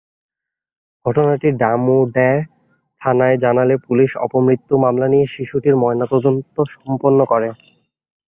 ঘটনাটি 1.05 1.47
ডামুড্যা 1.59 2.29
থানায় 3.01 3.37
জানালে 3.37 3.75
পুলিশ 3.85 4.11
অপমৃত্যু 4.25 4.73
মামলা 4.83 5.07
নিয়ে 5.07 5.25
শিশুটির 5.25 5.75
ময়নাতদন্ত 5.81 6.55
সম্পন্ন 6.75 7.19
করে। 7.25 7.49